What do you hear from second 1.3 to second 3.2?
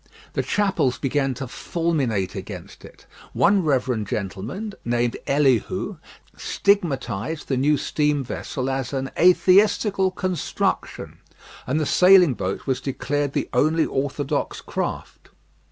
to fulminate against it.